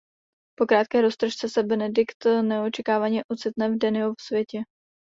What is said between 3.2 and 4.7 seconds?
ocitne v Dannyho světě.